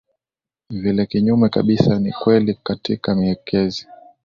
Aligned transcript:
Vile 0.69 1.05
kinyume 1.05 1.49
kabisa 1.49 1.99
ni 1.99 2.11
kweli 2.11 2.53
katika 2.63 3.15
miezi 3.15 3.87